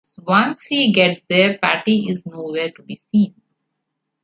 Once 0.27 0.65
he 0.65 0.91
gets 0.91 1.21
there, 1.29 1.59
Patti 1.59 2.07
is 2.09 2.25
nowhere 2.25 2.71
to 2.71 2.81
be 2.81 2.95
seen. 2.95 3.35